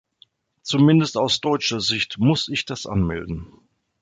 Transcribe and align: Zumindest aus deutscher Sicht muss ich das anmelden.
Zumindest 0.63 1.15
aus 1.15 1.41
deutscher 1.41 1.79
Sicht 1.79 2.17
muss 2.17 2.47
ich 2.47 2.65
das 2.65 2.87
anmelden. 2.87 3.45